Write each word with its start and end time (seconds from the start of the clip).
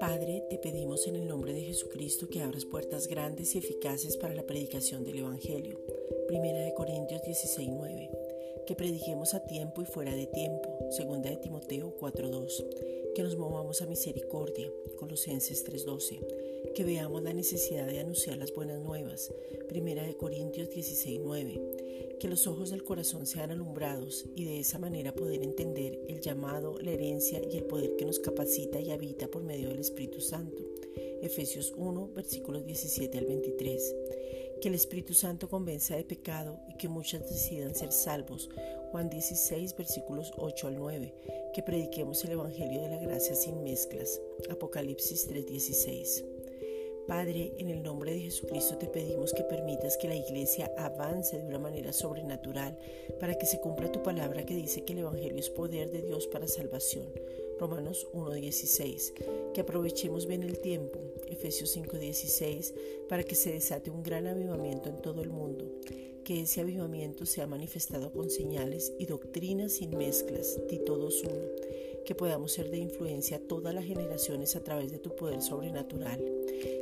Padre, 0.00 0.44
te 0.50 0.58
pedimos 0.58 1.06
en 1.06 1.16
el 1.16 1.28
nombre 1.28 1.52
de 1.52 1.62
Jesucristo 1.62 2.28
que 2.28 2.42
abras 2.42 2.64
puertas 2.64 3.06
grandes 3.06 3.54
y 3.54 3.58
eficaces 3.58 4.16
para 4.16 4.34
la 4.34 4.42
predicación 4.42 5.04
del 5.04 5.18
Evangelio. 5.18 5.78
Primera 6.26 6.60
de 6.60 6.74
Corintios 6.74 7.22
16:9. 7.22 8.29
Que 8.66 8.74
prediquemos 8.74 9.34
a 9.34 9.44
tiempo 9.44 9.82
y 9.82 9.84
fuera 9.84 10.14
de 10.14 10.26
tiempo. 10.26 10.78
Segunda 10.90 11.30
de 11.30 11.36
Timoteo 11.36 11.96
4:2. 11.98 12.64
Que 13.14 13.22
nos 13.22 13.36
movamos 13.36 13.82
a 13.82 13.86
misericordia. 13.86 14.70
Colosenses 14.98 15.64
3:12. 15.64 16.20
Que 16.74 16.84
veamos 16.84 17.22
la 17.22 17.32
necesidad 17.32 17.86
de 17.86 18.00
anunciar 18.00 18.36
las 18.36 18.52
buenas 18.52 18.80
nuevas. 18.80 19.32
Primera 19.68 20.04
de 20.04 20.16
Corintios 20.16 20.70
16:9 20.70 21.60
que 22.20 22.28
los 22.28 22.46
ojos 22.46 22.70
del 22.70 22.84
corazón 22.84 23.24
sean 23.26 23.50
alumbrados 23.50 24.26
y 24.36 24.44
de 24.44 24.60
esa 24.60 24.78
manera 24.78 25.14
poder 25.14 25.42
entender 25.42 25.98
el 26.06 26.20
llamado, 26.20 26.78
la 26.78 26.90
herencia 26.90 27.40
y 27.50 27.56
el 27.56 27.64
poder 27.64 27.96
que 27.96 28.04
nos 28.04 28.18
capacita 28.18 28.78
y 28.78 28.90
habita 28.90 29.28
por 29.28 29.42
medio 29.42 29.70
del 29.70 29.80
Espíritu 29.80 30.20
Santo. 30.20 30.62
Efesios 31.22 31.72
1, 31.76 32.10
versículos 32.14 32.66
17 32.66 33.16
al 33.16 33.24
23. 33.24 33.96
Que 34.60 34.68
el 34.68 34.74
Espíritu 34.74 35.14
Santo 35.14 35.48
convenza 35.48 35.96
de 35.96 36.04
pecado 36.04 36.60
y 36.68 36.74
que 36.74 36.88
muchas 36.88 37.22
decidan 37.28 37.74
ser 37.74 37.92
salvos. 37.92 38.50
Juan 38.90 39.08
16, 39.08 39.74
versículos 39.74 40.32
8 40.36 40.68
al 40.68 40.76
9. 40.76 41.14
Que 41.54 41.62
prediquemos 41.62 42.22
el 42.24 42.32
Evangelio 42.32 42.82
de 42.82 42.90
la 42.90 42.98
gracia 42.98 43.34
sin 43.34 43.62
mezclas. 43.62 44.20
Apocalipsis 44.50 45.28
3:16. 45.28 46.24
Padre, 47.06 47.54
en 47.58 47.70
el 47.70 47.82
nombre 47.82 48.12
de 48.12 48.20
Jesucristo 48.20 48.76
te 48.76 48.86
pedimos 48.86 49.32
que 49.32 49.44
permitas 49.44 49.96
que 49.96 50.08
la 50.08 50.14
iglesia 50.14 50.70
avance 50.76 51.38
de 51.38 51.46
una 51.46 51.58
manera 51.58 51.92
sobrenatural 51.92 52.78
para 53.18 53.36
que 53.36 53.46
se 53.46 53.60
cumpla 53.60 53.90
tu 53.90 54.02
palabra 54.02 54.44
que 54.44 54.54
dice 54.54 54.84
que 54.84 54.92
el 54.92 55.00
Evangelio 55.00 55.38
es 55.38 55.50
poder 55.50 55.90
de 55.90 56.02
Dios 56.02 56.26
para 56.26 56.46
salvación. 56.46 57.08
Romanos 57.60 58.08
1.16. 58.14 59.52
Que 59.52 59.60
aprovechemos 59.60 60.26
bien 60.26 60.42
el 60.42 60.58
tiempo. 60.58 60.98
Efesios 61.28 61.76
5.16. 61.76 62.72
Para 63.08 63.22
que 63.22 63.34
se 63.34 63.52
desate 63.52 63.90
un 63.90 64.02
gran 64.02 64.26
avivamiento 64.26 64.88
en 64.88 64.96
todo 65.02 65.22
el 65.22 65.28
mundo. 65.28 65.70
Que 66.24 66.42
ese 66.42 66.62
avivamiento 66.62 67.26
sea 67.26 67.46
manifestado 67.46 68.12
con 68.12 68.30
señales 68.30 68.94
y 68.98 69.04
doctrinas 69.06 69.72
sin 69.72 69.96
mezclas. 69.96 70.58
Tito 70.68 70.98
2.1. 70.98 71.89
Que 72.04 72.14
podamos 72.14 72.52
ser 72.52 72.70
de 72.70 72.78
influencia 72.78 73.36
a 73.36 73.40
todas 73.40 73.74
las 73.74 73.84
generaciones 73.84 74.56
a 74.56 74.62
través 74.62 74.90
de 74.90 74.98
tu 74.98 75.14
poder 75.14 75.42
sobrenatural. 75.42 76.18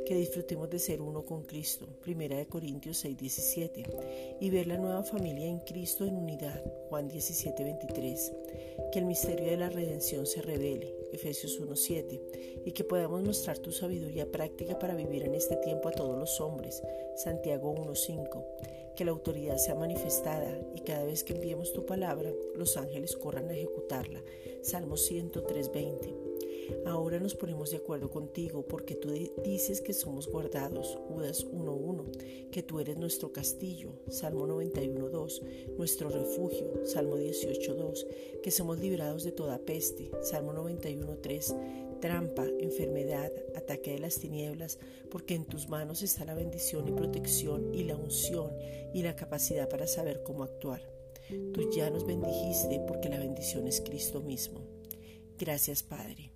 Que 0.05 0.15
disfrutemos 0.15 0.69
de 0.69 0.79
ser 0.79 1.01
uno 1.01 1.23
con 1.23 1.43
Cristo, 1.43 1.87
Primera 2.01 2.37
de 2.37 2.47
Corintios 2.47 2.97
6, 2.97 3.17
17, 3.17 3.83
y 4.39 4.49
ver 4.49 4.67
la 4.67 4.77
nueva 4.77 5.03
familia 5.03 5.45
en 5.45 5.59
Cristo 5.59 6.05
en 6.05 6.15
unidad, 6.15 6.63
Juan 6.89 7.07
17, 7.07 7.63
23, 7.63 8.33
que 8.91 8.99
el 8.99 9.05
misterio 9.05 9.45
de 9.45 9.57
la 9.57 9.69
redención 9.69 10.25
se 10.25 10.41
revele, 10.41 10.95
Efesios 11.11 11.59
1, 11.59 11.75
7, 11.75 12.21
y 12.65 12.71
que 12.71 12.83
podamos 12.83 13.21
mostrar 13.23 13.59
tu 13.59 13.71
sabiduría 13.71 14.31
práctica 14.31 14.79
para 14.79 14.95
vivir 14.95 15.23
en 15.23 15.35
este 15.35 15.55
tiempo 15.57 15.89
a 15.89 15.91
todos 15.91 16.17
los 16.17 16.41
hombres, 16.41 16.81
Santiago 17.15 17.69
1, 17.71 17.93
5, 17.93 18.45
que 18.99 19.05
la 19.05 19.11
autoridad 19.11 19.55
sea 19.55 19.75
manifestada 19.75 20.59
y 20.75 20.81
cada 20.81 21.05
vez 21.05 21.23
que 21.23 21.31
enviemos 21.31 21.71
tu 21.71 21.85
palabra, 21.85 22.33
los 22.53 22.75
ángeles 22.75 23.15
corran 23.15 23.47
a 23.47 23.53
ejecutarla, 23.53 24.21
Salmo 24.61 24.97
103, 24.97 25.71
20 25.71 26.18
Ahora 26.85 27.19
nos 27.19 27.35
ponemos 27.35 27.71
de 27.71 27.77
acuerdo 27.77 28.09
contigo 28.09 28.65
porque 28.67 28.95
tú 28.95 29.11
dices 29.43 29.81
que 29.81 29.93
somos 29.93 30.27
guardados, 30.27 30.97
Judas 31.07 31.45
1.1, 31.45 32.49
que 32.49 32.63
tú 32.63 32.79
eres 32.79 32.97
nuestro 32.97 33.31
castillo, 33.31 33.93
Salmo 34.09 34.47
91.2, 34.47 35.75
nuestro 35.77 36.09
refugio, 36.09 36.85
Salmo 36.85 37.17
18.2, 37.17 38.05
que 38.41 38.51
somos 38.51 38.79
librados 38.79 39.23
de 39.23 39.31
toda 39.31 39.59
peste, 39.59 40.11
Salmo 40.21 40.53
91.3, 40.53 41.99
trampa, 41.99 42.45
enfermedad, 42.59 43.31
ataque 43.55 43.91
de 43.91 43.99
las 43.99 44.19
tinieblas, 44.19 44.79
porque 45.11 45.35
en 45.35 45.45
tus 45.45 45.69
manos 45.69 46.01
está 46.01 46.25
la 46.25 46.33
bendición 46.33 46.87
y 46.87 46.91
protección 46.91 47.73
y 47.73 47.83
la 47.83 47.95
unción 47.95 48.51
y 48.93 49.03
la 49.03 49.15
capacidad 49.15 49.69
para 49.69 49.87
saber 49.87 50.23
cómo 50.23 50.43
actuar. 50.43 50.81
Tú 51.53 51.69
ya 51.71 51.89
nos 51.89 52.05
bendijiste 52.05 52.79
porque 52.87 53.09
la 53.09 53.19
bendición 53.19 53.67
es 53.67 53.81
Cristo 53.81 54.21
mismo. 54.21 54.61
Gracias 55.37 55.83
Padre. 55.83 56.31